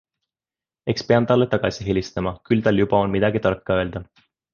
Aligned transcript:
Eks 0.93 1.03
pean 1.09 1.27
talle 1.31 1.47
tagasi 1.51 1.85
helistama, 1.89 2.33
küll 2.51 2.65
tal 2.69 2.81
juba 2.85 3.03
on 3.03 3.13
midagi 3.17 3.43
tarka 3.49 3.79
öelda. 3.83 4.03